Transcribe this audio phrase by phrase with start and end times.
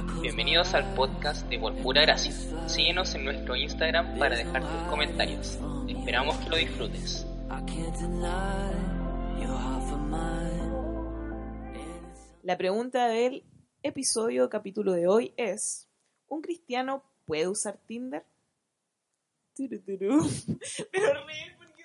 [0.00, 2.32] Bienvenidos al podcast de Por Pura Gracia.
[2.66, 5.58] Síguenos en nuestro Instagram para dejar tus comentarios.
[5.88, 7.26] Esperamos que lo disfrutes.
[12.42, 13.44] La pregunta del
[13.82, 15.86] episodio capítulo de hoy es,
[16.28, 18.24] ¿un cristiano puede usar Tinder?
[19.54, 20.20] Turuturu.
[20.92, 21.84] Pero reír porque...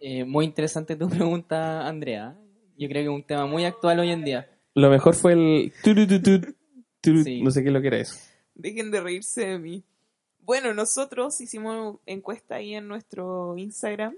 [0.00, 2.38] Eh, muy interesante tu pregunta, Andrea.
[2.78, 4.50] Yo creo que es un tema muy actual hoy en día.
[4.74, 5.72] Lo mejor fue el
[7.06, 7.42] turut- Sí.
[7.42, 8.16] no sé qué es lo que era eso.
[8.54, 9.82] Dejen de reírse de mí.
[10.40, 14.14] Bueno, nosotros hicimos encuesta ahí en nuestro Instagram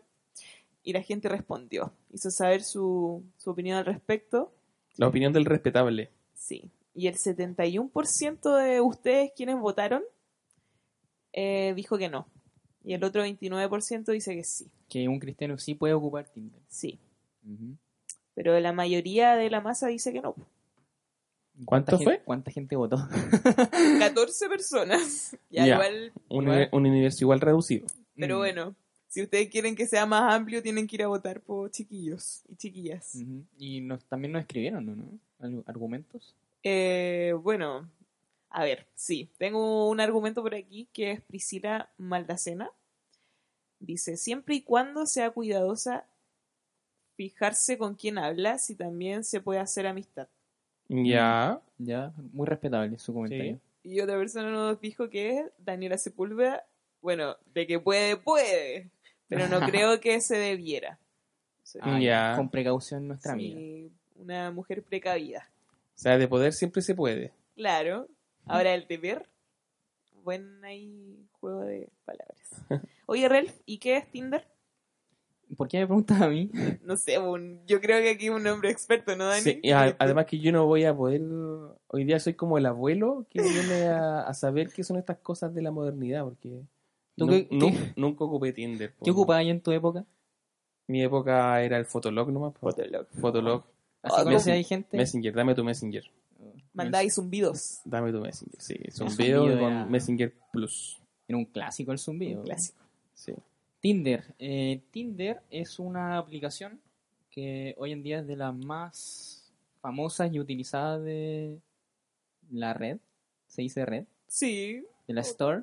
[0.83, 1.92] y la gente respondió.
[2.12, 4.52] Hizo saber su, su opinión al respecto.
[4.97, 6.11] La opinión del respetable.
[6.34, 6.70] Sí.
[6.95, 10.02] Y el 71% de ustedes quienes votaron
[11.33, 12.27] eh, dijo que no.
[12.84, 14.66] Y el otro 29% dice que sí.
[14.89, 16.61] Que un cristiano sí puede ocupar Tinder.
[16.69, 16.98] Sí.
[18.34, 20.34] Pero la mayoría de la masa dice que no.
[21.64, 22.20] ¿Cuánto gen- fue?
[22.24, 22.96] ¿Cuánta gente votó?
[23.98, 25.36] 14 personas.
[25.50, 26.12] Ya, igual.
[26.28, 26.69] Un, Igual.
[26.72, 27.86] un universo igual reducido.
[28.16, 28.38] Pero Mm.
[28.38, 28.74] bueno,
[29.08, 32.56] si ustedes quieren que sea más amplio, tienen que ir a votar por chiquillos y
[32.56, 33.14] chiquillas.
[33.58, 34.84] Y nos, también nos escribieron,
[35.41, 35.62] ¿no?
[35.66, 36.34] ¿Argumentos?
[36.62, 37.88] Eh, bueno,
[38.50, 42.70] a ver, sí, tengo un argumento por aquí que es Priscila Maldacena.
[43.80, 46.05] Dice, siempre y cuando sea cuidadosa,
[47.16, 50.28] fijarse con quién habla, si también se puede hacer amistad.
[50.89, 51.61] Ya.
[51.78, 53.61] Ya, muy respetable su comentario.
[53.84, 56.64] Y otra persona nos dijo que es Daniela Sepúlveda.
[57.00, 58.91] Bueno, de que puede, puede,
[59.28, 60.98] pero no creo que se debiera.
[61.62, 61.78] Sí.
[61.83, 62.33] Ah, Ya.
[62.36, 63.58] Con precaución nuestra amiga.
[63.58, 65.48] Sí, una mujer precavida.
[65.70, 67.33] O sea, de poder siempre se puede.
[67.55, 68.08] Claro.
[68.47, 69.27] Ahora el deber.
[70.25, 72.64] Buen ahí juego de palabras.
[73.06, 74.45] Oye, Ralph, ¿y qué es Tinder?
[75.59, 76.51] ¿Por qué me preguntas a mí?
[76.84, 79.42] No sé, un- yo creo que aquí es un hombre experto, ¿no, Dani?
[79.42, 81.20] Sí, y a- además que yo no voy a poder...
[81.89, 85.53] Hoy día soy como el abuelo que viene a, a saber qué son estas cosas
[85.55, 86.62] de la modernidad, porque
[87.17, 88.95] ¿Tú nu- qué- nu- qué- nunca ocupé Tinder.
[89.02, 90.05] ¿Qué ocupabas en tu época?
[90.86, 92.55] Mi época era el Fotolog nomás.
[92.58, 93.07] Fotolog.
[93.20, 93.64] Fotolog.
[94.01, 94.39] ¿Así ¿cómo?
[94.52, 94.97] ahí gente?
[94.97, 96.05] Messenger, dame tu Messenger.
[96.73, 97.80] Mandáis zumbidos.
[97.85, 98.77] Dame tu Messenger, sí.
[98.92, 101.01] Zumbido era- con Messenger Plus.
[101.27, 102.39] Era un clásico el zumbido.
[102.41, 102.79] Un clásico.
[103.13, 103.35] Sí.
[103.80, 104.34] Tinder.
[104.39, 106.80] Eh, Tinder es una aplicación
[107.30, 111.58] que hoy en día es de las más famosas y utilizadas de
[112.50, 112.98] la red.
[113.46, 114.05] Se dice red.
[114.27, 114.84] Sí.
[115.06, 115.62] De la store.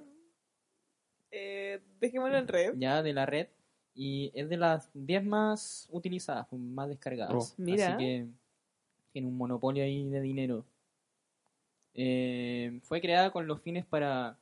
[1.31, 2.73] Eh, dejémoslo en red.
[2.77, 3.47] Ya, de la red.
[3.93, 7.53] Y es de las 10 más utilizadas, más descargadas.
[7.53, 7.61] Oh.
[7.61, 7.89] Mira.
[7.89, 8.27] Así que
[9.11, 10.65] tiene un monopolio ahí de dinero.
[11.93, 14.37] Eh, fue creada con los fines para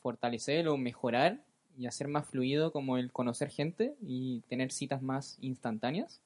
[0.00, 1.42] fortalecer o mejorar
[1.78, 6.20] y hacer más fluido como el conocer gente y tener citas más instantáneas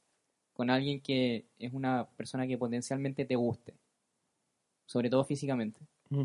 [0.54, 3.74] con alguien que es una persona que potencialmente te guste.
[4.86, 5.78] Sobre todo físicamente.
[6.10, 6.24] Mm.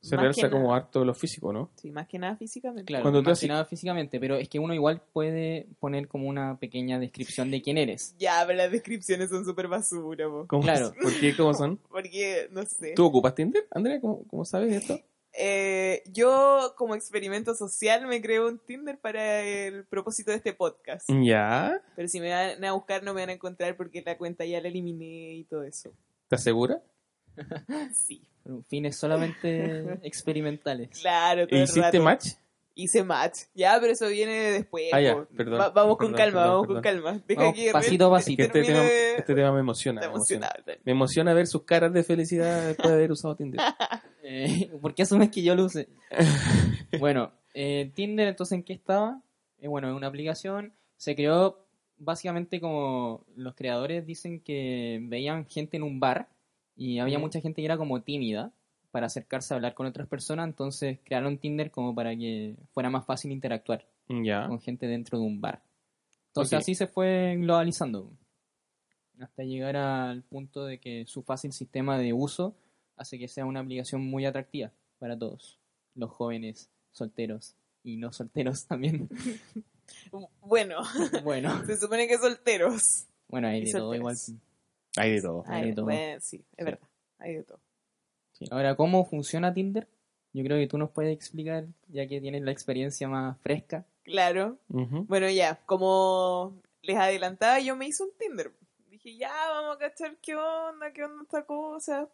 [0.00, 1.70] Se Más realza que como harto lo físico, ¿no?
[1.74, 2.84] Sí, más que nada físicamente.
[2.84, 6.28] Claro, Cuando más que así- nada físicamente, pero es que uno igual puede poner como
[6.28, 8.14] una pequeña descripción de quién eres.
[8.16, 10.26] Ya, pero las descripciones son súper basura.
[10.46, 10.92] ¿Cómo- Claro.
[11.02, 11.34] ¿Por qué?
[11.36, 11.78] ¿Cómo son?
[11.90, 12.92] Porque, no sé.
[12.94, 14.00] ¿Tú ocupas Tinder, Andrea?
[14.00, 15.00] ¿Cómo, cómo sabes esto?
[15.38, 21.08] Eh, yo, como experimento social, me creo un Tinder para el propósito de este podcast.
[21.22, 21.80] Ya.
[21.94, 24.60] Pero si me van a buscar, no me van a encontrar porque la cuenta ya
[24.60, 25.92] la eliminé y todo eso.
[26.24, 26.80] ¿Estás segura?
[27.92, 30.88] Sí, Pero fines solamente experimentales.
[31.00, 32.02] claro, todo el ¿Hiciste rato.
[32.02, 32.26] match?
[32.78, 33.38] Hice match.
[33.54, 34.84] Ya, pero eso viene después.
[34.92, 36.74] Ah, ya, perdón, Va- vamos con calma, perdón, vamos perdón.
[36.74, 37.22] con calma.
[37.26, 38.36] Deja Vamos que pasito a pasito.
[38.36, 38.84] Que este, tema,
[39.16, 40.00] este tema me emociona.
[40.06, 40.50] Me emociona.
[40.84, 43.60] Me emociona ver sus caras de felicidad después de haber usado Tinder.
[44.28, 45.88] Eh, ¿Por qué asumes que yo lo use?
[46.98, 49.22] bueno, eh, Tinder, entonces, ¿en qué estaba?
[49.60, 50.72] Eh, bueno, es una aplicación.
[50.96, 51.64] Se creó
[51.98, 56.28] básicamente como los creadores dicen que veían gente en un bar
[56.76, 58.52] y había mucha gente que era como tímida
[58.90, 63.06] para acercarse a hablar con otras personas, entonces crearon Tinder como para que fuera más
[63.06, 65.62] fácil interactuar con gente dentro de un bar.
[66.28, 68.10] Entonces así se fue globalizando
[69.20, 72.56] hasta llegar al punto de que su fácil sistema de uso
[72.96, 75.58] hace que sea una aplicación muy atractiva para todos,
[75.94, 79.08] los jóvenes, solteros y no solteros también.
[80.40, 80.82] Bueno,
[81.22, 83.06] bueno, se supone que solteros.
[83.28, 84.16] bueno, hay de todo igual.
[84.96, 85.44] Hay de todo.
[85.46, 85.84] Hay de todo.
[85.84, 86.88] bueno, sí, es verdad.
[87.18, 87.60] Hay de todo.
[88.50, 89.86] Ahora, ¿cómo funciona Tinder?
[90.32, 93.86] Yo creo que tú nos puedes explicar, ya que tienes la experiencia más fresca.
[94.02, 94.58] Claro.
[94.68, 98.52] Bueno, ya, como les adelantaba, yo me hice un Tinder.
[98.90, 102.08] Dije, ya, vamos a cachar qué onda, qué onda esta cosa.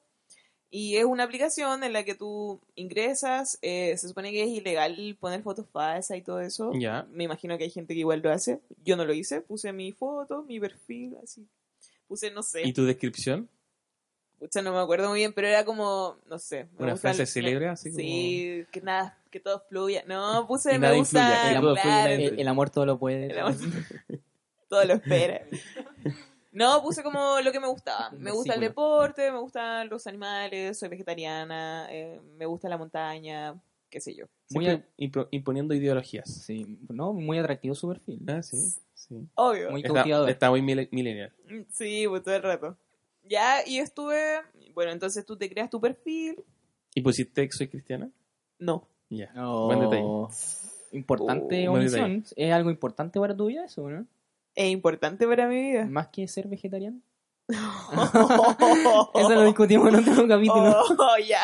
[0.75, 4.97] Y es una aplicación en la que tú ingresas, eh, se supone que es ilegal
[5.21, 6.73] poner fotos falsas y todo eso.
[6.75, 7.07] Ya.
[7.13, 8.59] Me imagino que hay gente que igual lo hace.
[8.83, 11.47] Yo no lo hice, puse mi foto, mi perfil, así.
[12.09, 13.49] Puse, no sé, ¿Y tu descripción?
[14.39, 16.67] pucha, no me acuerdo muy bien, pero era como, no sé.
[16.79, 20.03] me Una frase el- célebre, así como- Sí, que nada, que todo fluya.
[20.09, 23.27] No, puse Y me gusta, El amor, claro, el, el amor todo lo puede.
[23.27, 23.55] el amor-
[24.71, 25.43] todo lo espera.
[26.53, 28.11] No, puse como lo que me gustaba.
[28.19, 33.55] Me gusta el deporte, me gustan los animales, soy vegetariana, eh, me gusta la montaña,
[33.89, 34.27] qué sé yo.
[34.51, 34.67] Muy
[34.99, 36.29] impo- imponiendo ideologías.
[36.31, 38.21] Sí, no, muy atractivo su perfil.
[38.29, 38.59] Ah, sí,
[38.95, 39.27] sí.
[39.35, 39.71] Obvio.
[39.71, 40.29] Muy Está, cautivador.
[40.31, 41.33] está muy millennial.
[41.71, 42.77] Sí, pues todo el rato.
[43.25, 44.41] Ya, y estuve.
[44.75, 46.37] Bueno, entonces tú te creas tu perfil.
[46.95, 48.11] ¿Y pusiste que soy cristiana?
[48.59, 48.87] No.
[49.09, 49.33] Ya.
[49.39, 50.05] Oh, Buen detalle.
[50.93, 52.25] Importante Oh, buen omisión.
[52.37, 54.07] ¿Es algo importante para tu vida eso, no?
[54.55, 55.87] Es importante para mi vida.
[55.87, 57.01] Más que ser vegetariano.
[59.15, 60.75] Eso lo discutimos en otro capítulo.
[60.99, 61.43] Oh, ya.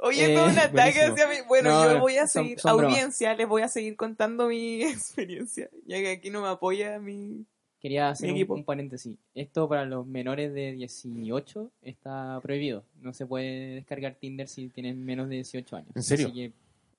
[0.00, 1.36] Oye, Eh, todo un ataque hacia mí.
[1.48, 5.68] Bueno, No, yo voy a seguir, son audiencia, les voy a seguir contando mi experiencia.
[5.86, 7.46] Ya que aquí no me apoya mi.
[7.80, 8.54] Quería hacer Mi un, equipo.
[8.54, 9.16] un paréntesis.
[9.34, 12.84] Esto para los menores de 18 está prohibido.
[13.00, 15.90] No se puede descargar Tinder si tienen menos de 18 años.
[15.94, 16.26] ¿En serio?
[16.28, 16.52] Así que,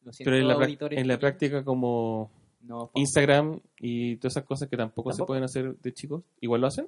[0.04, 2.30] lo siento, Pero en la, en la práctica como
[2.64, 6.68] No, Instagram y todas esas cosas que tampoco, se pueden hacer de chicos, igual lo
[6.68, 6.88] hacen.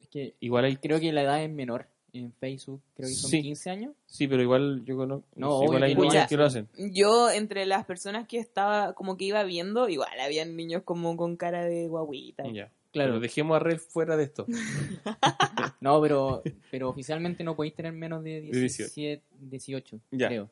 [0.00, 0.76] es que Igual hay...
[0.76, 1.88] creo que la edad es menor.
[2.12, 3.42] En Facebook creo que son Sí.
[3.42, 3.94] 15 años.
[4.06, 5.26] Sí, pero igual yo conozco...
[5.34, 6.28] No, igual hay que lo niños hacen.
[6.28, 6.68] que lo hacen.
[6.94, 11.36] Yo, entre las personas que estaba, como que iba viendo, igual habían niños como con
[11.36, 12.44] cara de guaguita.
[12.44, 12.70] Ya.
[12.92, 13.10] Claro.
[13.12, 14.46] Pero dejemos a Red fuera de esto.
[15.80, 18.84] No, pero, pero oficialmente no podéis tener menos de De 18.
[18.84, 20.28] 17, 18, Ya.
[20.28, 20.50] creo.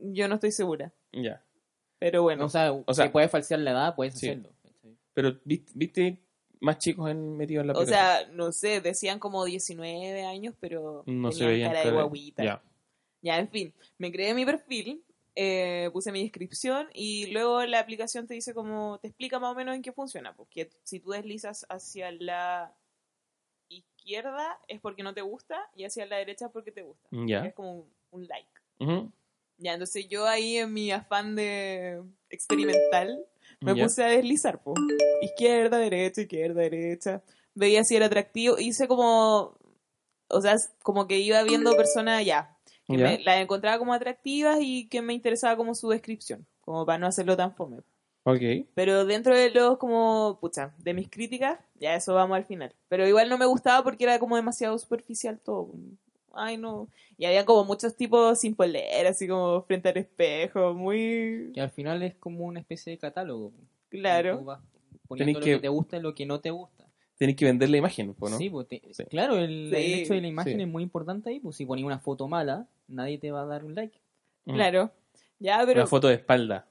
[0.00, 0.92] Yo no estoy segura.
[1.12, 1.42] Ya.
[1.98, 2.44] Pero bueno.
[2.44, 4.28] o sea, o sea- si puedes falsear la edad, puedes Sí.
[4.28, 4.50] hacerlo.
[5.14, 6.22] Pero ¿viste, viste
[6.60, 8.26] más chicos en, metidos en la O aplicación?
[8.26, 12.44] sea, no sé, decían como 19 años, pero no se veían cara de guaguita.
[12.44, 12.62] Ya.
[13.20, 15.02] Ya, en fin, me creé mi perfil,
[15.34, 19.54] eh, puse mi descripción y luego la aplicación te dice como, te explica más o
[19.56, 22.72] menos en qué funciona, porque si tú deslizas hacia la
[23.68, 27.08] izquierda es porque no te gusta y hacia la derecha es porque te gusta.
[27.10, 27.44] Ya.
[27.44, 28.48] Es como un, un like.
[28.78, 29.10] Ujú.
[29.58, 32.00] Ya, entonces yo ahí en mi afán de
[32.30, 33.24] experimental
[33.60, 33.84] me Ya.
[33.84, 34.74] puse a deslizar, po.
[35.20, 37.22] Izquierda, derecha, izquierda, derecha.
[37.54, 38.56] Veía si era atractivo.
[38.58, 39.58] Hice como,
[40.28, 42.56] o sea, como que iba viendo personas ya,
[42.86, 43.04] que Ya.
[43.04, 47.08] me, las encontraba como atractivas y que me interesaba como su descripción, como para no
[47.08, 47.78] hacerlo tan fome.
[48.22, 48.68] Ok.
[48.74, 52.74] Pero dentro de los como, pucha, de mis críticas, ya eso vamos al final.
[52.88, 55.72] Pero igual no me gustaba porque era como demasiado superficial todo.
[56.34, 56.88] Ay, no.
[57.16, 61.70] Y había como muchos tipos sin polera, así como frente al espejo, muy Que al
[61.70, 63.52] final es como una especie de catálogo.
[63.88, 64.44] Claro.
[64.44, 64.60] vas
[65.08, 66.84] poniendo Tenés lo que- que te gusta y lo que no te gusta.
[67.16, 68.28] Tenés que vender la imagen, ¿no?
[68.38, 69.04] Sí, pues te- Sí.
[69.06, 69.76] claro, el, Sí.
[69.76, 70.62] el hecho de la imagen Sí.
[70.62, 71.40] es muy importante ahí.
[71.40, 73.98] Pues si pones una foto mala, nadie te va a dar un like.
[74.44, 74.54] Mm.
[74.54, 74.92] Claro.
[75.40, 76.66] Ya, pero Una foto de espalda.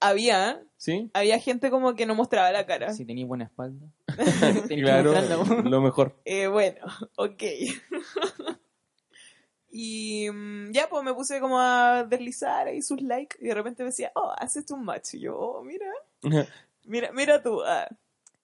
[0.00, 1.10] Mm, había, ¿Sí?
[1.14, 2.92] había gente como que no mostraba la cara.
[2.92, 3.86] Si tenías buena espalda.
[4.68, 6.20] que Claro, mostrarla, lo mejor.
[6.24, 6.80] Eh, bueno,
[7.16, 7.42] ok.
[9.70, 13.82] y mm, ya, pues me puse como a deslizar ahí sus likes y de repente
[13.82, 15.14] me decía, oh, haces un match.
[15.14, 15.86] Y yo, oh, mira,
[16.84, 17.62] mira, mira tú.
[17.64, 17.88] ah.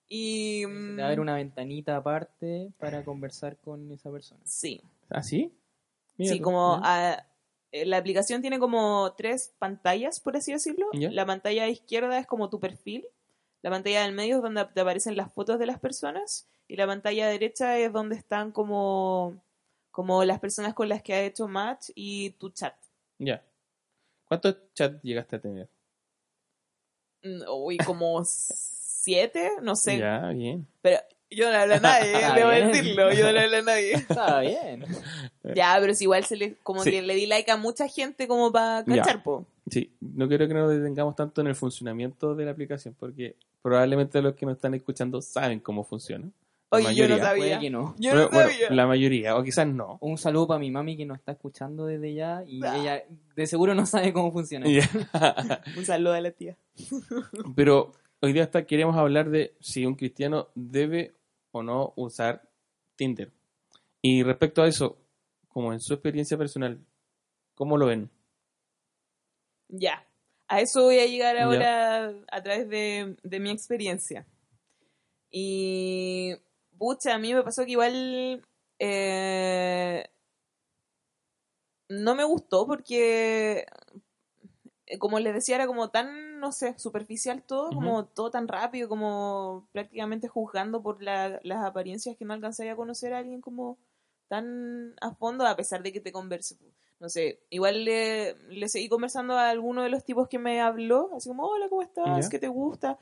[0.09, 0.65] Y...
[0.67, 4.41] Mm, a haber una ventanita aparte para conversar con esa persona.
[4.45, 5.53] Sí, ¿Ah, sí?
[6.17, 7.23] Mira sí, tú, como ah, eh,
[7.85, 10.87] la aplicación tiene como tres pantallas, por así decirlo.
[10.93, 11.11] Ya.
[11.11, 13.07] La pantalla izquierda es como tu perfil,
[13.65, 16.87] la pantalla del medio es donde te aparecen las fotos de las personas y la
[16.87, 19.43] pantalla derecha es donde están como,
[19.91, 22.75] como las personas con las que has hecho match y tu chat.
[23.19, 23.43] Ya.
[24.27, 25.69] ¿Cuántos chats llegaste a tener?
[27.23, 29.99] Mm, Uy, como siete, no sé.
[29.99, 30.67] Ya, bien.
[30.83, 30.99] Pero
[31.31, 33.93] yo no le hablo a nadie, Está debo decirlo, yo no le hablo a nadie.
[33.95, 34.85] Está bien.
[35.55, 36.91] Ya, pero si igual se le, como Sí.
[36.91, 39.45] que le di like a mucha gente como para cachar, po.
[39.71, 44.21] Sí, no quiero que nos detengamos tanto en el funcionamiento de la aplicación, porque probablemente
[44.23, 46.29] los que nos están escuchando saben cómo funciona.
[46.71, 47.61] La Oye, yo no sabía.
[47.61, 47.95] que no.
[47.99, 48.71] Yo Bueno, no bueno, sabía.
[48.71, 49.97] la mayoría, o quizás no.
[50.01, 52.77] Un saludo para mi mami que nos está escuchando desde ya y Ah.
[52.77, 53.03] ella
[53.37, 54.67] de seguro no sabe cómo funciona.
[55.79, 56.57] Un saludo a la tía.
[57.57, 61.13] Pero hoy día hasta queremos hablar de si un cristiano debe
[61.53, 62.43] o no usar
[62.97, 63.31] Tinder.
[64.03, 64.97] Y respecto a eso,
[65.55, 66.85] como en su experiencia personal,
[67.55, 68.11] ¿cómo lo ven?
[69.69, 70.07] Ya.
[70.49, 71.45] A eso voy a llegar Ya.
[71.45, 74.27] ahora a través de, de mi experiencia.
[75.31, 76.35] Y.
[76.77, 78.45] Pucha, a mí me pasó que igual.
[78.79, 80.05] eh,
[81.89, 83.67] no me gustó porque.
[84.87, 88.89] eh, Como les decía, era como tan, no sé, superficial todo, como todo tan rápido,
[88.89, 93.79] como prácticamente juzgando por la- las apariencias que no alcanzaría a conocer a alguien como
[94.35, 96.57] tan a fondo, a pesar de que te converse.
[97.01, 101.11] No sé, igual le, le seguí conversando a alguno de los tipos que me habló,
[101.17, 102.25] así como, hola, ¿cómo estás?
[102.25, 102.29] Ya.
[102.31, 102.99] ¿Qué te gusta?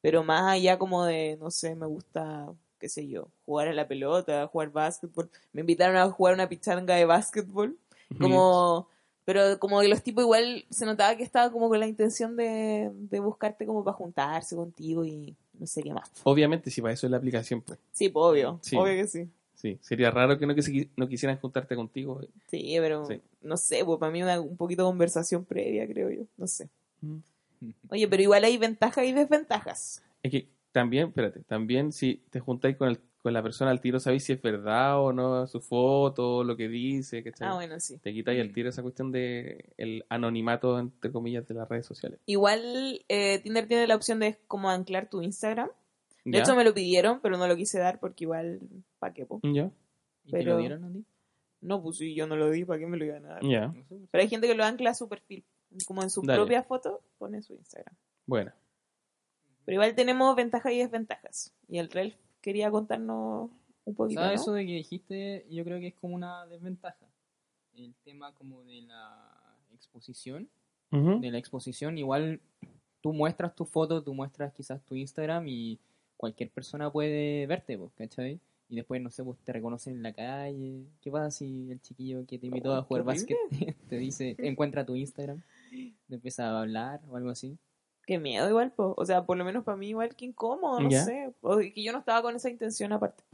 [0.00, 3.86] Pero más allá como de, no sé, me gusta qué sé yo, jugar a la
[3.86, 5.30] pelota, jugar básquetbol.
[5.52, 7.76] Me invitaron a jugar una pichanga de básquetbol.
[8.18, 8.88] Como,
[9.24, 12.90] pero como que los tipos igual se notaba que estaba como con la intención de,
[12.92, 16.10] de buscarte como para juntarse contigo y no sé qué más.
[16.24, 17.78] Obviamente, si para eso es la aplicación, pues.
[17.92, 18.76] Sí, pues, obvio, Sí.
[18.76, 19.28] obvio que sí.
[19.60, 22.20] Sí, sería raro que no, quisi- no quisieran juntarte contigo.
[22.46, 23.20] Sí, pero Sí.
[23.42, 26.70] no sé, pues para mí una, un poquito de conversación previa, creo yo, no sé.
[27.02, 27.18] Mm.
[27.90, 30.02] Oye, pero igual hay ventajas y desventajas.
[30.22, 34.00] Es que también, espérate, también si te juntáis con, el- con la persona al tiro,
[34.00, 37.48] sabéis si es verdad o no su foto, lo que dice, ¿cachai?
[37.48, 37.98] Ah, bueno, sí.
[37.98, 42.18] Te quitáis el tiro esa cuestión de el anonimato, entre comillas, de las redes sociales.
[42.24, 45.68] Igual eh, Tinder tiene la opción de como anclar tu Instagram.
[46.24, 46.42] De ¿Ya?
[46.42, 48.60] hecho me lo pidieron, pero no lo quise dar porque igual,
[48.98, 49.40] ¿pa' qué, po?
[49.42, 49.70] ¿Ya?
[50.24, 51.04] ¿Y te lo dieron a ti?
[51.60, 53.42] No, pues sí, yo no lo di, ¿para qué me lo iban a dar?
[53.42, 55.44] Pero hay gente que lo ancla a su perfil.
[55.86, 56.38] Como en su Dale.
[56.38, 57.94] propia foto, pone su Instagram.
[58.26, 58.52] Bueno.
[59.64, 61.54] Pero igual tenemos ventajas y desventajas.
[61.68, 63.50] Y el Rel quería contarnos
[63.84, 64.42] un poquito, ¿Sabes ¿no?
[64.42, 65.46] eso de que dijiste?
[65.50, 67.06] Yo creo que es como una desventaja.
[67.74, 70.48] El tema como de la exposición.
[70.90, 72.40] De la exposición, igual
[73.00, 75.78] tú muestras tu foto, tú muestras quizás tu Instagram y
[76.20, 78.38] cualquier persona puede verte, pues, ¿cachai?
[78.68, 80.84] Y después, no sé, pues te reconocen en la calle.
[81.00, 83.38] ¿Qué pasa si el chiquillo que te invitó Oh, a jugar básquet
[83.88, 85.42] te dice, encuentra tu Instagram?
[86.08, 87.56] Te empieza a hablar o algo así.
[88.06, 88.94] Qué miedo igual, po.
[88.98, 91.04] o sea, por lo menos para mí igual que incómodo, no Ya.
[91.04, 91.32] sé.
[91.40, 93.24] O que yo no estaba con esa intención aparte.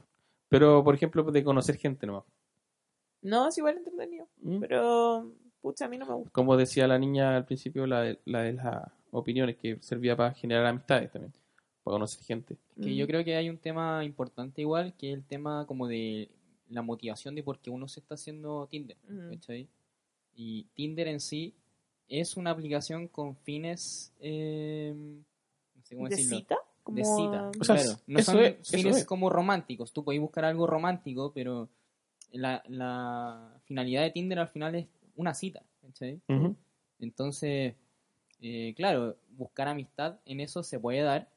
[0.49, 2.23] Pero, por ejemplo, de conocer gente nomás.
[3.21, 4.29] No, es igual entretenido.
[4.43, 4.61] ¿Mm?
[4.61, 6.31] Pero, pucha, a mí no me gusta.
[6.31, 10.33] Como decía la niña al principio, la de, la de las opiniones, que servía para
[10.35, 11.33] generar amistades también,
[11.87, 12.57] para conocer gente.
[12.83, 12.95] Que Mm.
[12.97, 16.29] yo creo que hay un tema importante igual, que es el tema como de
[16.69, 19.31] la motivación de por qué uno se está haciendo Tinder, Ujú.
[19.31, 19.69] ¿cachai?
[20.35, 21.55] Y Tinder en sí
[22.09, 24.93] es una aplicación con fines, eh,
[25.77, 26.57] no sé cómo ¿De decirlo, cita?
[26.83, 26.97] Como...
[26.99, 28.01] de cita, O sea, claro.
[28.09, 29.05] No son es, fines es.
[29.05, 31.69] como románticos, tú podés buscar algo romántico, pero
[32.33, 36.21] la, la finalidad de Tinder al final es una cita, ¿cachai?
[36.29, 36.57] Ujú.
[36.99, 37.75] Entonces,
[38.41, 41.29] eh, claro, buscar amistad en eso se puede dar,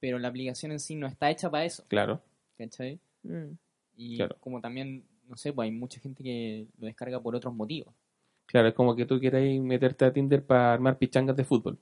[0.00, 2.20] pero la aplicación en sí no está hecha para eso, Claro.
[2.56, 2.98] ¿cachai?
[3.22, 3.52] Mm.
[3.96, 4.36] Y Claro.
[4.40, 7.94] como también, no sé, pues hay mucha gente que lo descarga por otros motivos.
[8.46, 11.78] Claro, es como que tú queráis meterte a Tinder para armar pichangas de fútbol.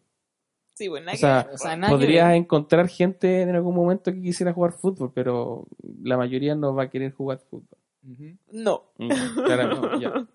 [0.74, 1.50] Sí, bueno, nada O sea.
[1.54, 5.66] O sea, nada que Podrías encontrar gente en algún momento que quisiera jugar fútbol, pero
[6.02, 7.78] la mayoría no va a querer jugar fútbol.
[8.52, 8.84] No.
[8.98, 9.08] Mm,
[9.44, 10.10] claramente, No, ya.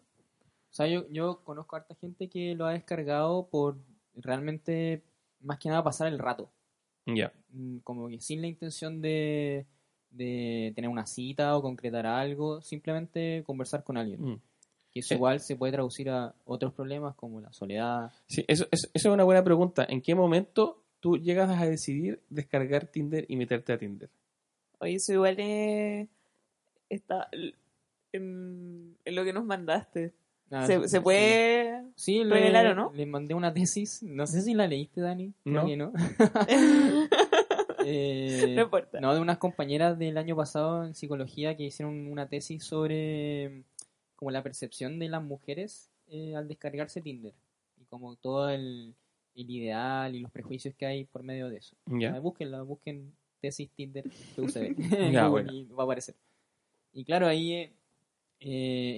[0.72, 3.76] O sea, yo, yo conozco a harta gente que lo ha descargado por
[4.16, 5.04] realmente,
[5.42, 6.50] más que nada, pasar el rato.
[7.06, 7.32] Ya.
[7.50, 9.66] Mm, Como que sin la intención de,
[10.10, 14.22] de tener una cita o concretar algo, simplemente conversar con alguien.
[14.22, 14.42] Mm.
[14.92, 15.18] Que eso Eh.
[15.18, 18.12] igual se puede traducir a otros problemas como la soledad.
[18.28, 19.86] Sí, eso, eso, eso es una buena pregunta.
[19.88, 24.10] ¿En qué momento tú llegas a decidir descargar Tinder y meterte a Tinder?
[24.80, 26.10] Oye, eso igual es...
[26.90, 27.30] Está
[28.12, 30.14] en, en lo que nos mandaste.
[30.52, 31.82] Ah, se, se puede...
[31.96, 32.92] Sí, revelar, le, ¿o no?
[32.94, 34.04] le mandé una tesis.
[34.04, 35.34] No sé si la leíste, Dani.
[35.46, 35.66] No.
[35.66, 35.94] que no.
[37.84, 39.00] Eh, No importa.
[39.00, 43.64] No, de unas compañeras del año pasado en psicología que hicieron una tesis sobre mm,
[44.16, 47.34] como la percepción de las mujeres eh, al descargarse Tinder
[47.82, 48.94] y como todo el,
[49.36, 51.76] el ideal y los prejuicios que hay por medio de eso.
[51.88, 52.14] Ya.
[52.16, 54.04] Ah, Búsquenla, busquen tesis Tinder
[54.36, 55.52] PUCB Google bueno.
[55.52, 56.14] y va a aparecer.
[56.94, 57.72] Y claro, ahí eh,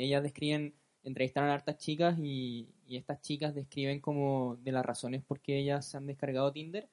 [0.01, 5.24] ellas describen, entrevistaron a hartas chicas y, y estas chicas describen como de las razones
[5.24, 6.88] por qué ellas se han descargado Tinder.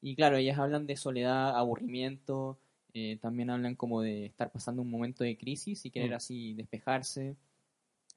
[0.00, 2.58] Y claro, ellas hablan de soledad, aburrimiento,
[2.94, 6.14] eh, también hablan como de estar pasando un momento de crisis y querer Mm.
[6.14, 7.36] así despejarse,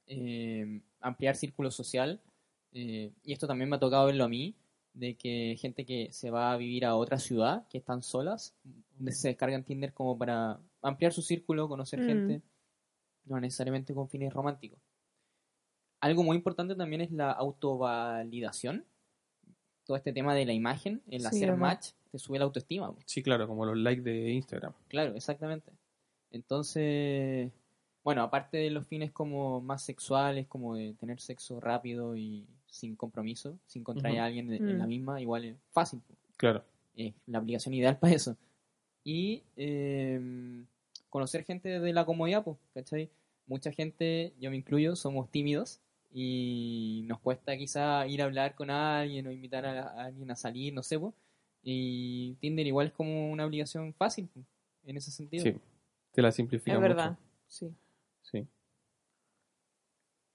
[0.08, 2.22] eh, ampliar círculo social.
[2.78, 4.54] eh, y esto también me ha tocado verlo a mí,
[4.94, 8.54] de que gente que se va a vivir a otra ciudad, que están solas,
[8.98, 12.06] donde se descargan Tinder como para ampliar su círculo, conocer Mm.
[12.06, 12.42] gente,
[13.26, 14.80] no necesariamente con fines románticos.
[16.06, 18.86] Algo muy importante también es la autovalidación.
[19.86, 22.94] Todo este tema de la imagen, el Sí, hacer match, te sube la autoestima.
[23.06, 24.74] Sí, claro, como los likes de Instagram.
[24.88, 25.72] Claro, exactamente.
[26.30, 27.52] Entonces,
[28.04, 32.96] bueno, aparte de los fines como más sexuales, como de tener sexo rápido y sin
[32.96, 34.90] compromiso, sin contraer a alguien en en la Mm.
[34.90, 36.02] misma, igual es fácil.
[36.38, 36.64] Claro.
[36.96, 38.38] Es la aplicación ideal para eso.
[39.04, 40.64] Y eh,
[41.10, 43.10] conocer gente desde la comodidad, pues, ¿cachai?
[43.48, 45.80] Mucha gente, yo me incluyo, somos tímidos
[46.18, 50.36] y nos cuesta quizá ir a hablar con alguien o invitar a, a alguien a
[50.38, 51.14] salir, no sé, pues.
[51.62, 54.40] Y Tinder igual es como una obligación fácil, po,
[54.86, 55.44] en ese sentido.
[55.44, 55.56] Sí.
[56.14, 56.88] Te la simplifica Es mucho.
[56.88, 57.18] verdad.
[57.48, 57.70] Sí.
[58.22, 58.48] Sí.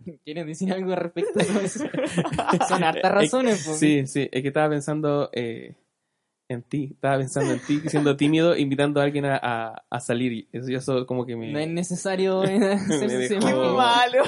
[0.25, 1.84] ¿Quieres decir algo al respecto eso?
[2.68, 3.78] Son hartas razones, pues.
[3.78, 5.75] Sí, sí, es que estaba pensando, eh,
[6.49, 10.49] en ti, estaba pensando en ti, siendo tímido, invitando a alguien a, a- a salir.
[10.52, 14.25] Eso, eso como que me, No es necesario hacerse Me dejó- Qué malo.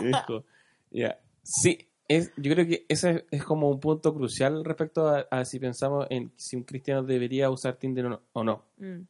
[0.00, 0.44] me dijo.
[0.90, 1.18] Ya.
[1.42, 1.78] Sí,
[2.08, 6.06] es, yo creo que ese es, como un punto crucial respecto a, a si pensamos
[6.10, 8.20] en si un cristiano debería usar Tinder o no.
[8.32, 8.64] o no.
[8.78, 9.02] Mm.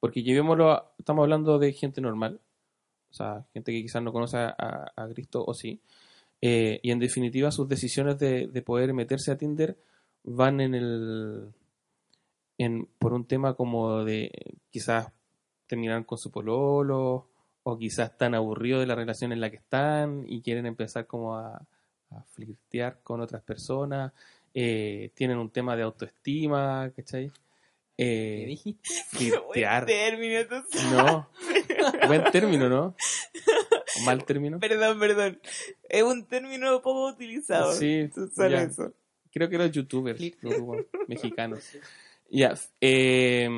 [0.00, 2.40] Porque llevémoslo, estamos hablando de gente normal,
[3.10, 5.80] o sea, gente que quizás no conoce a, a- a Cristo o sí,
[6.42, 9.78] eh, y en definitiva sus decisiones de, de poder meterse a Tinder
[10.22, 11.48] van en el,
[12.58, 14.30] en, por un tema como de
[14.70, 15.10] quizás
[15.66, 17.28] terminar con su pololo,
[17.68, 21.36] o quizás están aburridos de la relación en la que están y quieren empezar como
[21.36, 21.66] a,
[22.10, 24.12] a flirtear con otras personas,
[24.54, 27.24] eh, tienen un tema de autoestima, ¿cachai?
[27.98, 28.88] Eh, ¿Qué dijiste?
[29.10, 29.84] flirtear.
[29.84, 30.64] Buen término.
[30.92, 31.28] No.
[32.06, 32.94] Buen término, ¿no?
[33.96, 34.60] ¿O Mal término.
[34.60, 35.40] Perdón, perdón.
[35.88, 37.72] Es un término poco utilizado.
[37.72, 38.62] Sí, ya.
[38.62, 38.94] eso.
[39.32, 41.68] Creo que los youtubers lo ocupan, mexicanos.
[42.30, 42.54] Ya.
[42.80, 43.48] eh,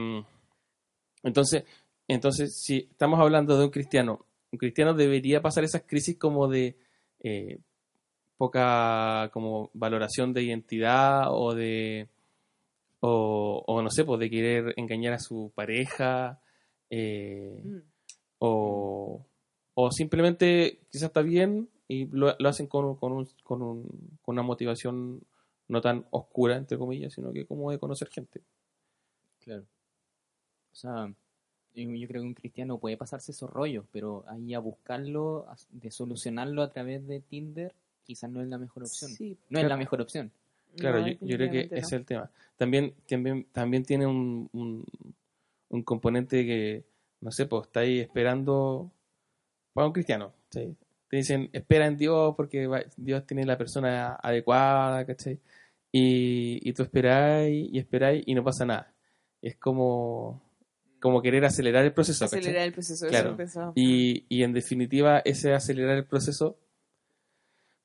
[1.22, 1.64] entonces,
[2.08, 6.76] entonces, si estamos hablando de un cristiano, un cristiano debería pasar esas crisis como de
[7.20, 7.58] eh,
[8.36, 12.08] poca como valoración de identidad o de
[13.00, 16.40] o, no sé, pues de querer engañar a su pareja
[16.90, 17.62] eh,
[18.38, 19.24] o,
[19.74, 23.86] o simplemente quizás está bien y lo, lo hacen con, con, un- con
[24.26, 25.22] una motivación
[25.68, 28.42] no tan oscura, entre comillas, sino que como de conocer gente.
[29.40, 29.64] Claro.
[30.72, 31.12] O sea,
[31.84, 35.90] yo, creo que un cristiano puede pasarse esos rollos, pero ahí a buscarlo, a- de
[35.90, 39.10] solucionarlo a través de Tinder, quizás no es la mejor opción.
[39.10, 39.36] Sí.
[39.50, 39.68] No es Claro.
[39.68, 40.30] la mejor opción.
[40.76, 42.30] Claro, No, yo, yo creo que ese es el tema.
[42.56, 44.84] También, también, también tiene un, un,
[45.70, 46.84] un componente que,
[47.20, 48.90] no sé, pues está ahí esperando
[49.72, 50.32] para un cristiano.
[50.50, 50.74] ¿sí?
[51.08, 55.38] Te dicen, espera en Dios porque va- Dios tiene la persona adecuada, ¿cachai?
[55.90, 58.92] Y, y tú esperáis y esperáis y no pasa nada.
[59.40, 60.42] Es como,
[61.00, 62.40] como querer acelerar el proceso, ¿cachai?
[62.40, 63.06] Acelerar el proceso.
[63.06, 63.72] eso Claro.
[63.74, 66.56] Y, y en definitiva, ese acelerar el proceso,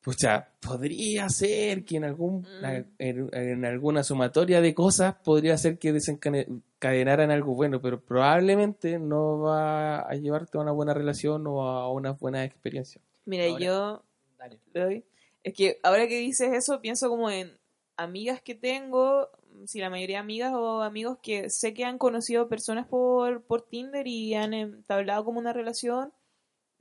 [0.01, 2.65] pucha, podría ser que en algún Mm.
[2.99, 9.39] en, en alguna sumatoria de cosas podría ser que desencadenaran algo bueno, pero probablemente no
[9.39, 12.99] va a llevarte a una buena relación o a una buena experiencia.
[13.25, 14.03] Mira, Ahora- yo
[14.37, 14.59] Dale.
[14.73, 15.03] le doy.
[15.43, 17.51] Es que ahora que dices eso, pienso como en
[17.97, 19.29] amigas que tengo,
[19.65, 23.61] si la mayoría de amigas o amigos que sé que han conocido personas por, por
[23.61, 26.11] Tinder y han entablado como una relación,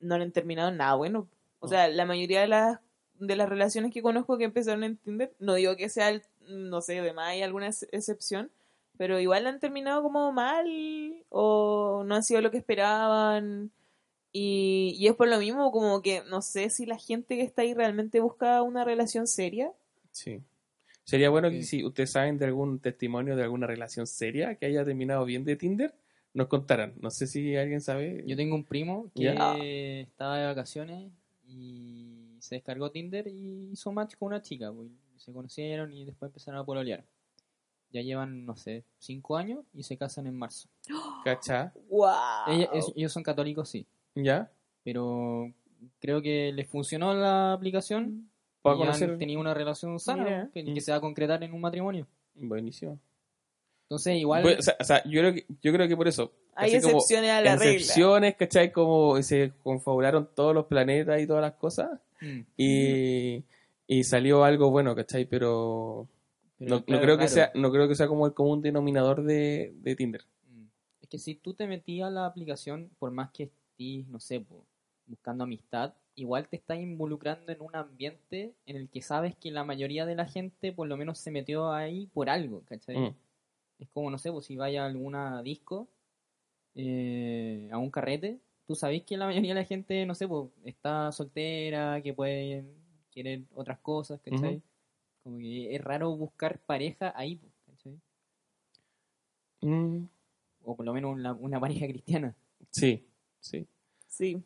[0.01, 1.29] no han terminado nada bueno.
[1.61, 1.69] O No.
[1.69, 2.81] sea, la mayoría de las
[3.19, 6.81] de las relaciones que conozco que empezaron en Tinder, no digo que sea, el- no
[6.81, 8.51] sé, de más hay alguna ex- excepción,
[8.97, 10.67] pero igual han terminado como mal
[11.29, 13.71] o no han sido lo que esperaban.
[14.33, 17.63] Y, y es por lo mismo como que no sé si la gente que está
[17.63, 19.71] ahí realmente busca una relación seria.
[20.11, 20.41] Sí.
[21.05, 24.85] Sería bueno que si ustedes saben de algún testimonio de alguna relación seria que haya
[24.85, 25.95] terminado bien de Tinder,
[26.35, 26.95] nos contaran.
[27.01, 28.23] No sé si alguien sabe.
[28.27, 31.11] Yo tengo un primo que estaba de vacaciones
[31.47, 34.73] y se descargó Tinder y hizo match con una chica.
[34.73, 37.05] pues, Se conocieron y después empezaron a pololear.
[37.91, 40.69] Ya llevan, no sé, cinco años y se casan en marzo.
[41.25, 41.73] ¿Cacha?
[41.91, 42.09] ¡Wow!
[42.73, 43.87] Es- ellos son católicos, sí.
[44.15, 44.51] ¿Ya?
[44.83, 45.53] Pero
[46.01, 48.31] creo que les funcionó la aplicación.
[48.63, 49.19] Para y han conocer.
[49.19, 50.51] tenido una relación sana Mira.
[50.55, 50.75] que, Mm.
[50.75, 52.07] que se va a concretar en un matrimonio.
[52.35, 52.99] Buenísimo.
[53.85, 54.43] Entonces, igual.
[54.43, 56.33] Pues, o, sea, o sea, yo creo que, yo creo que por eso.
[56.55, 57.73] Hay como excepciones a la regla.
[57.73, 58.73] excepciones, ¿cachai?
[58.73, 62.01] Como se confabularon todos los planetas y todas las cosas.
[62.21, 63.45] Mm, Y,
[63.87, 65.27] y salió algo bueno, ¿cachai?
[65.27, 66.09] Pero,
[66.59, 69.23] pero no, no claro, creo que sea, no creo que sea como el común denominador
[69.25, 70.23] de, de Tinder.
[70.49, 70.65] Mm.
[71.03, 74.43] Es que si tú te metías a la aplicación, por más que estés, no sé,
[75.07, 79.65] buscando amistad, igual te estás involucrando en un ambiente en el que sabes que la
[79.65, 82.99] mayoría de la gente por lo menos se metió ahí por algo, ¿cachai?
[82.99, 83.15] Mm.
[83.79, 85.89] Es como, no sé, pues si vaya a alguna disco,
[86.75, 90.49] eh, a un carrete, tú sabés que la mayoría de la gente, no sé, pues
[90.65, 92.65] está soltera, que puede
[93.11, 94.63] querer otras cosas, ¿cachai?
[95.23, 98.01] Como que es raro buscar pareja ahí, pues, ¿cachai?
[99.63, 100.07] Mm,
[100.65, 102.35] O por lo menos una, una pareja cristiana.
[102.71, 103.07] sí,
[103.41, 103.67] sí.
[104.09, 104.43] Sí.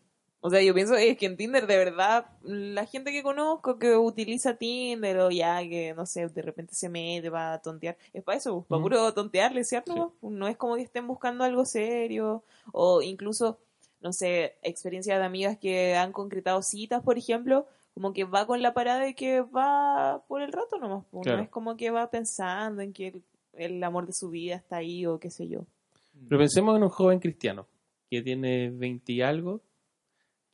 [0.47, 3.97] O sea, yo pienso es que en Tinder, de verdad, la gente que conozco que
[3.97, 8.39] utiliza Tinder o ya que, no sé, de repente se mete para tontear, es para
[8.39, 10.15] eso, para puro tontearle, ¿cierto?
[10.21, 10.29] Sí.
[10.29, 13.59] No es como que estén buscando algo serio o incluso,
[14.01, 18.63] no sé, experiencias de amigas que han concretado citas, por ejemplo, como que va con
[18.63, 21.39] la parada de que va por el rato nomás, pues, Claro.
[21.39, 23.23] no es como que va pensando en que el,
[23.55, 25.67] el amor de su vida está ahí o qué sé yo.
[26.29, 27.67] Pero pensemos en un joven cristiano
[28.09, 29.61] que tiene 20 y algo,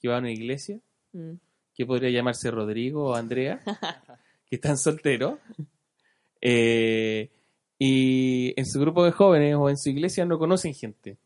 [0.03, 0.79] que va a una iglesia,
[1.15, 1.35] Mm.
[1.75, 3.63] que podría llamarse Rodrigo o Andrea,
[4.47, 5.39] que están solteros.
[6.41, 7.31] Eh,
[7.79, 11.19] y en su grupo de jóvenes o en su iglesia no conocen gente.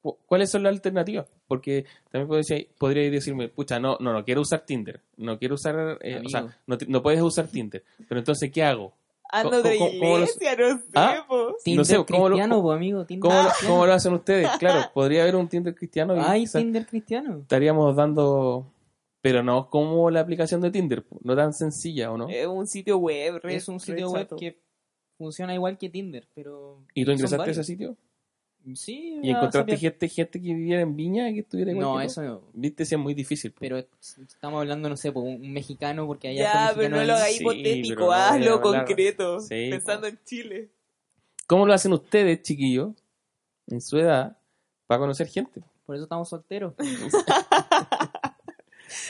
[0.00, 1.26] Cu- ¿Cuáles son las alternativas?
[1.46, 5.98] Porque también podría, podría decirme, pucha, no, no, no quiero usar Tinder, no quiero usar,
[6.02, 8.94] eh, o sea, no, no puedes usar Tinder, pero entonces, ¿qué hago?
[9.34, 11.24] Ando de ¿Cómo- cómo los- iglesia, no sé, ¿Ah?
[11.28, 11.56] po.
[11.64, 13.04] Tinder sé, ¿cómo lo- cristiano, po, amigo.
[13.04, 13.74] Tinder ¿Cómo, lo- cristiano.
[13.74, 14.48] cómo lo hacen ustedes?
[14.60, 17.38] Claro, podría haber un Tinder cristiano y Tinder cristiano.
[17.38, 18.66] estaríamos dando,
[19.20, 22.28] pero no como la aplicación de Tinder, po, no tan sencilla, ¿o no?
[22.28, 23.40] Es un sitio web.
[23.42, 24.36] re- Es un re sitio web chato.
[24.36, 24.60] que
[25.18, 26.82] funciona igual que Tinder, pero...
[26.94, 27.96] ¿Y tú ingresaste a ese sitio?
[28.74, 29.20] Sí.
[29.22, 32.40] ¿Y encontraste gente, gente que viviera en Viña que estuviera igual No, que eso no.
[32.54, 33.52] Viste, si es muy difícil.
[33.58, 37.40] Pero estamos hablando, no sé, por un mexicano, porque hay Ya, pero no lo Sí,
[37.40, 39.40] hipotético, hazlo concreto.
[39.40, 40.70] Sí, pensando en Chile.
[41.46, 42.92] ¿Cómo lo hacen ustedes, chiquillos,
[43.66, 44.36] en su edad,
[44.86, 45.60] para conocer gente?
[45.84, 46.72] Por eso estamos solteros.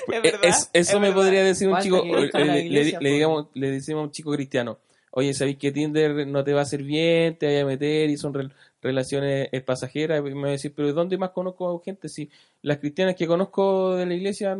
[0.09, 0.40] Es verdad.
[0.45, 1.14] es- eso es me verdad.
[1.14, 4.79] podría decir un Falta chico, le, iglesia, le digamos, le decimos a un chico cristiano,
[5.16, 8.16] oye, ¿sabéis que Tinder no te va a hacer bien, te vaya a meter y
[8.16, 10.20] son rel- relaciones eh, pasajeras?
[10.20, 12.09] Y me va a decir, pero ¿dónde más conozco gente?
[12.09, 12.29] Si
[12.62, 14.57] las cristianas que conozco de la iglesia,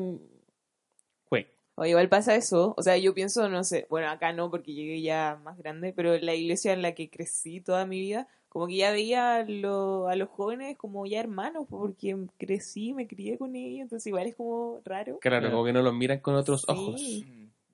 [1.31, 2.75] güey, O igual pasa eso.
[2.77, 6.14] O sea, yo pienso, no sé, bueno, acá no porque llegué ya más grande, pero
[6.14, 9.43] en la iglesia en la que crecí toda mi vida, como que ya veía a,
[9.45, 14.29] lo- a los jóvenes como ya hermanos, porque crecí, me crié con ellos, entonces igual
[14.29, 15.19] es como raro.
[15.19, 15.51] claro, Claro.
[15.51, 16.67] como que no los miran con otros Sí.
[16.69, 17.01] ojos.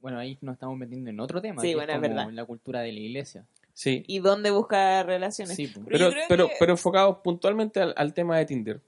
[0.01, 1.61] Bueno, ahí nos estamos metiendo en otro tema.
[1.63, 2.31] Sí, que bueno, es como verdad.
[2.33, 3.45] la cultura de la iglesia.
[3.75, 5.57] Sí, ¿Y dónde buscar relaciones?
[5.57, 5.69] Sí.
[5.73, 8.81] Pero pero, pero, que- pero enfocados puntualmente al, al tema de Tinder.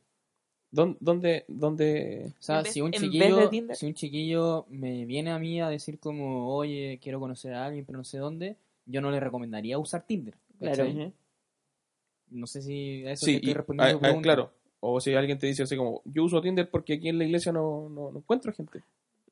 [0.71, 3.77] ¿Dónde, dónde, dónde O sea, vez- si un chiquillo, Tinder.
[3.77, 7.85] si un chiquillo me viene a mí a decir como, oye, quiero conocer a alguien,
[7.85, 10.35] pero no sé dónde, yo no le recomendaría usar Tinder.
[10.59, 10.87] Claro.
[12.31, 14.23] No sé si a eso Sí, te estoy respondiendo ah, pregunta.
[14.23, 14.53] claro.
[14.81, 17.53] O si alguien te dice así como, yo uso Tinder porque aquí en la iglesia
[17.53, 18.83] no, no, no encuentro gente.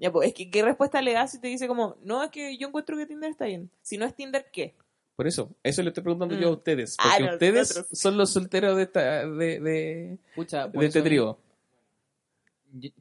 [0.00, 2.56] Ya, pues, es que ¿qué respuesta le das si te dice como, no, es que
[2.56, 3.70] yo encuentro que Tinder está bien?
[3.82, 4.74] Si no es Tinder, ¿qué?
[5.14, 6.40] Por eso, eso le estoy preguntando Mm.
[6.40, 6.96] yo a ustedes.
[6.98, 7.98] Ah, Porque ustedes nosotros.
[8.00, 11.38] son los solteros de, esta, de, de, Pucha, de este trío.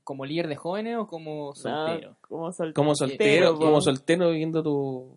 [0.04, 2.10] ¿Como líder de jóvenes o como soltero?
[2.12, 2.74] No, como soltero.
[2.74, 5.16] Como soltero, como viviendo tu,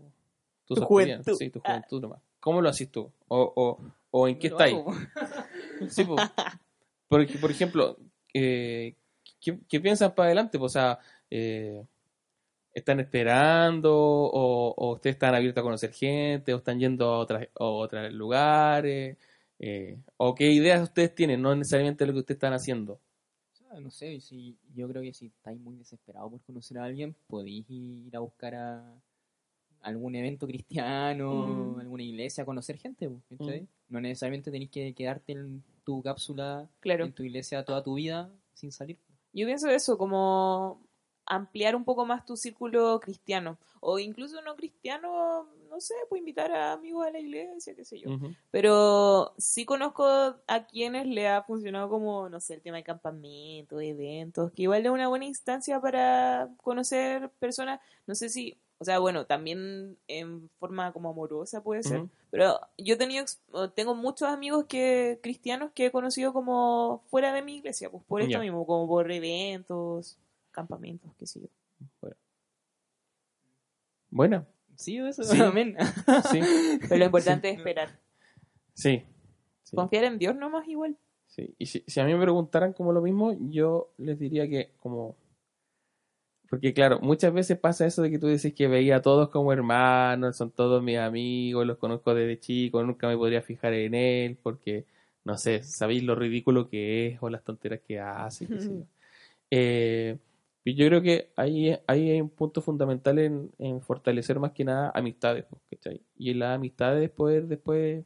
[0.67, 1.35] tu, Tu juventud.
[1.37, 1.69] Sí, tu Ah.
[1.77, 2.21] juventud nomás.
[2.39, 3.11] ¿Cómo lo haces tú?
[3.29, 3.79] O, o,
[4.11, 4.77] o en qué estáis.
[5.89, 6.15] Sí, po.
[7.09, 7.97] por, por ejemplo,
[8.35, 8.95] eh,
[9.41, 10.59] ¿qué, qué piensan para adelante?
[10.59, 10.99] Pues, o sea,
[11.35, 11.87] eh,
[12.75, 17.49] ¿están esperando o, o ustedes están abiertos a conocer gente o están yendo a, otras,
[17.59, 19.17] a otros lugares?
[19.59, 21.41] Eh, ¿O qué ideas ustedes tienen?
[21.41, 23.01] No necesariamente lo que ustedes están haciendo.
[23.81, 27.65] No sé, si, yo creo que si estáis muy desesperados por conocer a alguien, podéis
[27.71, 28.85] ir a buscar a
[29.81, 31.81] algún evento cristiano, Mm.
[31.81, 33.09] alguna iglesia, a conocer gente.
[33.09, 33.67] Mm.
[33.89, 37.07] No necesariamente tenéis que quedarte en tu cápsula, Claro.
[37.07, 38.99] en tu iglesia toda tu vida sin salir.
[39.33, 40.83] Yo pienso eso, como
[41.27, 43.59] ampliar un poco más tu círculo cristiano.
[43.81, 47.99] O incluso no cristiano, no sé, puedo invitar a amigos a la iglesia, qué sé
[47.99, 48.11] yo.
[48.51, 53.83] Pero sí conozco a quienes le ha funcionado como, no sé, el tema de campamentos,
[53.83, 58.99] eventos, que igual es una buena instancia para conocer personas, no sé si, o sea,
[58.99, 63.25] bueno, también en forma como amorosa puede ser, pero yo he tenido,
[63.75, 68.21] tengo muchos amigos que cristianos que he conocido como fuera de mi iglesia, pues por
[68.23, 70.19] esto mismo, como por eventos,
[70.53, 71.49] campamentos, qué sé yo.
[74.11, 75.41] Bueno, Sí, eso, Sí.
[75.41, 75.77] amén.
[76.31, 76.41] sí,
[76.89, 77.99] Pero lo importante es esperar.
[78.75, 79.03] sí.
[79.63, 79.77] sí.
[79.77, 80.97] Confiar en Dios nomás igual.
[81.27, 84.73] Sí, y si, si a mí me preguntaran como lo mismo, yo les diría que
[84.81, 85.17] como...
[86.51, 89.53] Porque claro, muchas veces pasa eso de que tú dices que veía a todos como
[89.55, 94.37] hermanos, son todos mis amigos, los conozco desde chico, nunca me podría fijar en él
[94.43, 94.85] porque,
[95.25, 98.47] no sé, sabéis lo ridículo que es o las tonteras que hace.
[98.47, 98.85] qué sé yo.
[99.55, 100.17] Eh,
[100.65, 104.93] yo creo que ahí, ahí hay un punto fundamental en, en fortalecer más que nada
[104.95, 106.01] amistades, ¿cachai?
[106.17, 108.05] Y en las amistades poder después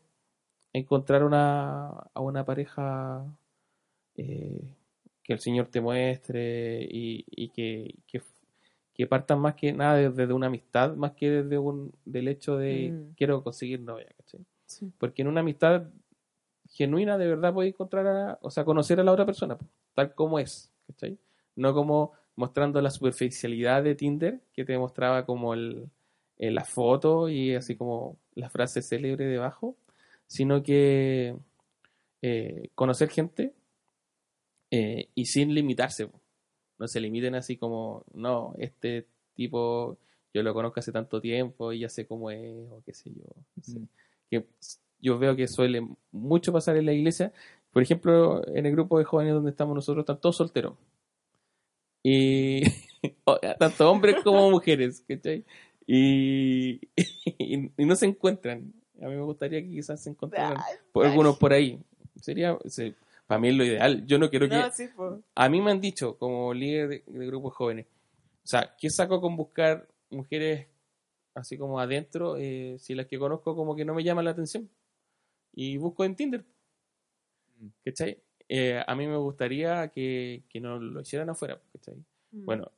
[0.72, 3.24] encontrar una, a una pareja
[4.16, 4.74] eh,
[5.22, 8.22] que el Señor te muestre y, y que, que,
[8.94, 12.90] que partan más que nada desde una amistad, más que desde un, del hecho de
[12.92, 13.14] Mm.
[13.16, 14.40] quiero conseguir novia, ¿cachai?
[14.64, 14.90] Sí.
[14.98, 15.88] Porque en una amistad
[16.70, 19.58] genuina de verdad puedes encontrar, a, o sea, conocer a la otra persona,
[19.94, 21.18] tal como es, ¿cachai?
[21.54, 25.88] No como mostrando la superficialidad de Tinder, que te mostraba como el,
[26.38, 29.76] en la foto y así como la frase célebre debajo,
[30.26, 31.36] sino que
[32.22, 33.54] eh, conocer gente
[34.70, 36.10] eh, y sin limitarse.
[36.78, 39.98] No se limiten así como, no, este tipo
[40.34, 43.24] yo lo conozco hace tanto tiempo y ya sé cómo es, o qué sé yo.
[43.54, 43.78] no sé.
[43.78, 43.88] Mm.
[44.28, 44.46] Que
[45.00, 47.32] yo veo que suele mucho pasar en la iglesia.
[47.70, 50.74] Por ejemplo, en el grupo de jóvenes donde estamos nosotros, están todos solteros.
[52.08, 52.62] Y
[53.58, 55.44] tanto hombres como mujeres, ¿cachai?
[55.88, 58.72] Y, y, y no se encuentran.
[59.02, 60.56] A mí me gustaría que quizás se encontraran
[60.92, 61.80] por algunos por ahí.
[62.20, 62.94] Sería, se-
[63.26, 64.06] para mí es lo ideal.
[64.06, 64.54] Yo no quiero que...
[64.54, 65.20] No, sí, po.
[65.34, 67.86] A mí me han dicho, como líder de, de grupos jóvenes,
[68.44, 70.68] o sea, ¿qué saco con buscar mujeres
[71.34, 74.70] así como adentro eh, si las que conozco como que no me llaman la atención?
[75.52, 76.44] Y busco en Tinder.
[77.58, 77.66] Mm.
[77.84, 78.22] ¿Cachai?
[78.48, 81.60] Eh, a mí me gustaría que, que no lo hicieran afuera.
[81.72, 81.96] ¿cachai?
[82.32, 82.44] Mm.
[82.44, 82.70] Bueno,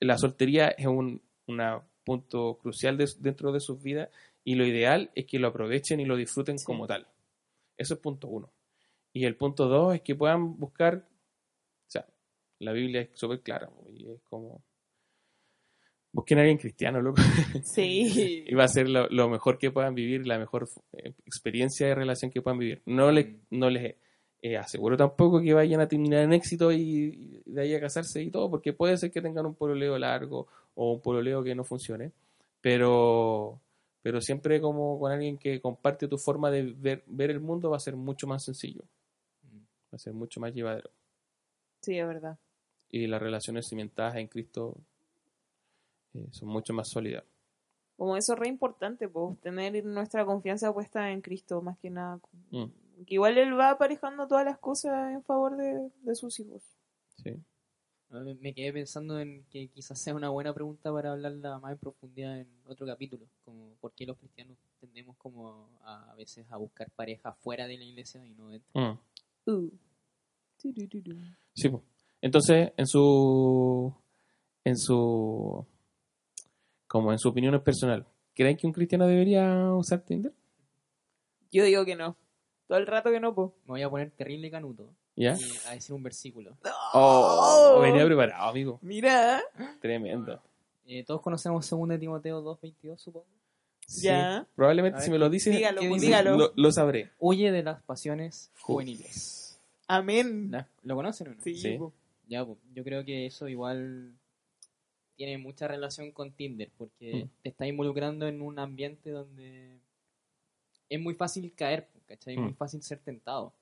[0.00, 4.08] la soltería es un una punto crucial de- dentro de sus vidas
[4.44, 6.64] y lo ideal es que lo aprovechen y lo disfruten Sí.
[6.64, 7.06] como tal.
[7.76, 8.50] Eso es punto uno.
[9.12, 12.06] Y el punto dos es que puedan buscar, o sea,
[12.60, 14.62] la Biblia es súper clara y es como,
[16.12, 17.20] busquen a alguien cristiano, loco.
[17.64, 18.44] Sí.
[18.48, 21.94] y va a ser lo, lo mejor que puedan vivir, la mejor eh, experiencia de
[21.94, 22.82] relación que puedan vivir.
[22.86, 23.96] No les, no les
[24.46, 28.22] eh, aseguro tampoco que vayan a terminar en éxito y, y de ahí a casarse
[28.22, 31.64] y todo, porque puede ser que tengan un pololeo largo o un pololeo que no
[31.64, 32.12] funcione,
[32.60, 33.58] pero,
[34.02, 37.78] pero siempre como con alguien que comparte tu forma de ver, ver el mundo va
[37.78, 38.82] a ser mucho más sencillo,
[39.50, 39.56] Mm.
[39.56, 40.90] va a ser mucho más llevadero.
[41.80, 42.36] Sí, es verdad.
[42.90, 44.76] Y las relaciones cimentadas en Cristo
[46.12, 47.24] eh, son mucho más sólidas.
[47.96, 52.20] Como eso es re importante, pues, tener nuestra confianza puesta en Cristo, más que nada.
[52.50, 52.64] Mm,
[53.06, 56.62] Que igual Él va aparejando todas las cosas en favor de, de sus hijos.
[57.16, 57.34] sí.
[58.40, 62.38] Me quedé pensando en que quizás sea una buena pregunta para hablarla más en profundidad
[62.38, 66.88] en otro capítulo, como por qué los cristianos tendemos como a, a veces a buscar
[66.92, 68.70] pareja fuera de la iglesia y no dentro.
[68.72, 69.50] Mm.
[69.50, 69.70] Uh.
[71.54, 71.70] Sí,
[72.20, 73.92] entonces en su
[74.64, 75.66] en su
[76.86, 80.32] como en su opinión personal, ¿creen que un cristiano debería usar Tinder?
[81.50, 82.16] Yo digo que no.
[82.66, 83.50] Todo el rato que no, pues.
[83.66, 85.36] Me voy a poner terrible canuto ¿Ya?
[85.38, 86.56] y a decir un versículo.
[86.92, 88.78] Oh, venía preparado, amigo.
[88.82, 89.42] Mira,
[89.80, 90.40] Tremendo.
[90.86, 93.26] Eh, Todos conocemos 2 Timoteo 2.22, supongo.
[93.86, 94.46] Sí, Ya.
[94.54, 96.36] Probablemente A ver, si me lo dices, dígalo, dígalo.
[96.36, 97.10] lo, lo sabré.
[97.18, 99.60] Huye de las pasiones juveniles.
[99.86, 100.48] Amén.
[100.50, 101.42] ¿La- ¿Lo conocen o no?
[101.42, 101.76] Sí, Sí.
[101.78, 101.92] po.
[102.26, 104.14] Ya, pues, yo creo que eso igual
[105.16, 107.28] tiene mucha relación con Tinder, porque Mm.
[107.42, 109.78] te está involucrando en un ambiente donde
[110.88, 112.34] es muy fácil caer, ¿cachai?
[112.34, 112.56] Es muy Mm.
[112.56, 113.52] fácil ser tentado.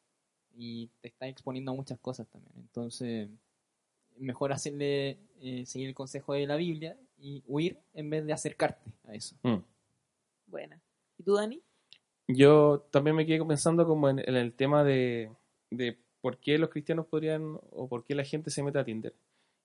[0.55, 2.53] Y te está exponiendo a muchas cosas también.
[2.59, 3.29] Entonces,
[4.19, 8.91] mejor hacerle, eh, seguir el consejo de la Biblia y huir en vez de acercarte
[9.09, 9.35] a eso.
[9.43, 9.59] Mm.
[10.47, 10.81] Buena.
[11.19, 11.61] ¿Y tú, Dani?
[12.29, 15.31] Yo también me quedé pensando como en, en el tema de,
[15.71, 19.15] de por qué los cristianos podrían o por qué la gente se mete a Tinder.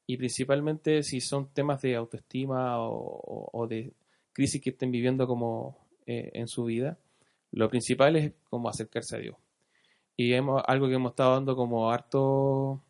[0.08, 3.92] Y principalmente si son temas de autoestima o, o- o de
[4.34, 6.98] crisis que estén viviendo como eh, en su vida.
[7.52, 9.36] Lo principal es como acercarse a Dios.
[10.16, 12.82] Y hemos, algo que hemos estado dando como harto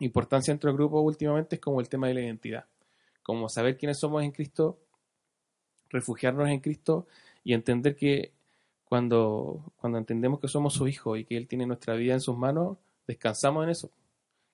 [0.00, 2.66] importancia entre el grupo últimamente es como el tema de la identidad.
[3.22, 4.78] Como saber quiénes somos en Cristo,
[5.88, 7.06] refugiarnos en Cristo
[7.42, 8.32] y entender que
[8.84, 12.36] cuando, cuando entendemos que somos su hijo y que Él tiene nuestra vida en sus
[12.36, 13.90] manos, descansamos en eso.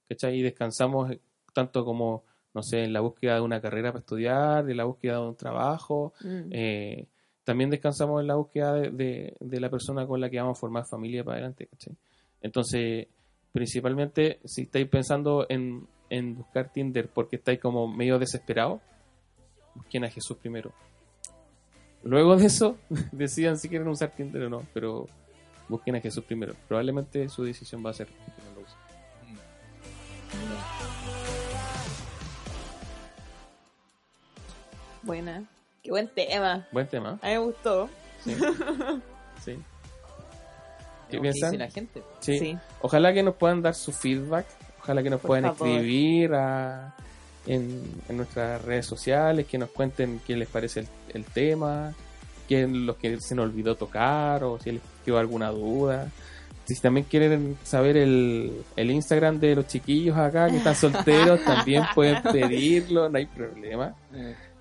[0.08, 0.38] ¿Cachai?
[0.38, 1.12] Y descansamos
[1.52, 5.14] tanto como, no sé, en la búsqueda de una carrera para estudiar, de la búsqueda
[5.14, 6.12] de un trabajo.
[6.50, 7.06] eh,
[7.50, 10.84] también descansamos en la búsqueda de, de- la persona con la que vamos a formar
[10.86, 11.66] familia para adelante.
[11.66, 11.96] ¿cachai?
[12.40, 13.08] Entonces,
[13.50, 18.80] principalmente, si estáis pensando en, en buscar Tinder porque estáis como medio desesperados,
[19.74, 20.72] busquen a Jesús primero.
[22.04, 22.78] Luego de eso,
[23.10, 25.08] decidan si quieren usar Tinder o no, pero
[25.68, 26.54] busquen a Jesús primero.
[26.68, 28.14] Probablemente su decisión va a ser que
[28.48, 28.78] no lo usen.
[35.02, 35.48] Buena.
[35.82, 36.66] Qué buen tema.
[36.72, 37.88] Buen tema, A mí me gustó.
[38.24, 38.34] sí.
[39.44, 39.58] sí.
[41.10, 41.50] ¿Qué piensan?
[41.52, 42.02] dice la gente?
[42.20, 42.38] Sí.
[42.38, 42.58] Sí.
[42.82, 44.46] Ojalá que nos puedan dar su feedback,
[44.80, 45.68] ojalá que nos Por puedan favor.
[45.68, 46.94] escribir a-
[47.46, 51.94] en, en nuestras redes sociales, que nos cuenten qué les parece el, el tema,
[52.46, 56.08] qué es lo que se nos olvidó tocar o si les quedó alguna duda.
[56.66, 61.82] Si también quieren saber el, el Instagram de los chiquillos acá que están solteros, también
[61.94, 63.94] pueden pedirlo, no hay problema.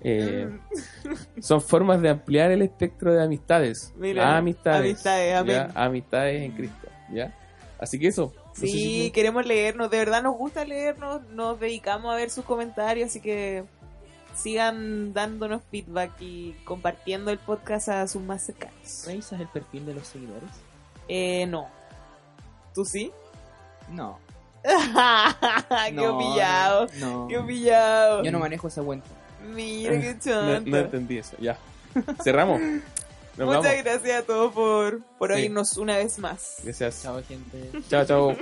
[0.02, 1.10] Eh, Eh,
[1.40, 3.92] son formas de ampliar el espectro de amistades.
[3.96, 4.80] Mira, amistades.
[4.80, 5.56] amistades, amén.
[5.56, 5.70] ¿ya?
[5.84, 6.88] Amistades en Cristo.
[7.12, 7.36] ¿ya?
[7.78, 8.32] Así que eso.
[8.46, 8.72] no sé Sí,
[9.04, 13.20] si- queremos leernos, de verdad nos gusta leernos, nos dedicamos a ver sus comentarios, así
[13.20, 13.64] que
[14.34, 19.04] sigan dándonos feedback y compartiendo el podcast a sus más cercanos.
[19.06, 20.50] ¿Revisas el perfil de los seguidores?
[21.08, 21.68] Eh, no.
[22.74, 23.10] ¿Tú sí?
[23.90, 24.18] No.
[24.62, 27.26] qué No, humillado, No.
[27.28, 28.22] qué humillado.
[28.22, 29.08] Yo no manejo esa cuenta.
[29.54, 30.70] Mira qué no, chanta.
[30.70, 31.36] no entendí eso.
[31.40, 31.58] Ya.
[32.22, 32.60] Cerramos.
[33.36, 33.84] Nos Muchas vamos.
[33.84, 35.34] gracias a todos por, por Sí.
[35.42, 36.56] oírnos una vez más.
[36.62, 37.02] Gracias.
[37.02, 37.70] Chao, gente.
[37.88, 38.36] Chao, chao.